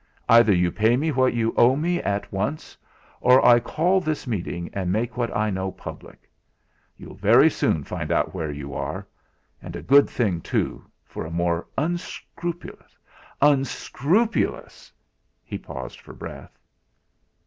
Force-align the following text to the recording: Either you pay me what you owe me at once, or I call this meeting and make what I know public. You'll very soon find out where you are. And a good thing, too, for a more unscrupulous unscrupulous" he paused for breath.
Either 0.27 0.51
you 0.51 0.71
pay 0.71 0.97
me 0.97 1.11
what 1.11 1.31
you 1.31 1.53
owe 1.55 1.75
me 1.75 2.01
at 2.01 2.33
once, 2.33 2.75
or 3.19 3.45
I 3.45 3.59
call 3.59 4.01
this 4.01 4.25
meeting 4.25 4.67
and 4.73 4.91
make 4.91 5.15
what 5.15 5.29
I 5.37 5.51
know 5.51 5.71
public. 5.71 6.27
You'll 6.97 7.13
very 7.13 7.51
soon 7.51 7.83
find 7.83 8.11
out 8.11 8.33
where 8.33 8.49
you 8.49 8.73
are. 8.73 9.05
And 9.61 9.75
a 9.75 9.83
good 9.83 10.09
thing, 10.09 10.41
too, 10.41 10.83
for 11.05 11.23
a 11.23 11.29
more 11.29 11.67
unscrupulous 11.77 12.97
unscrupulous" 13.43 14.91
he 15.51 15.59
paused 15.59 15.99
for 15.99 16.13
breath. 16.13 16.57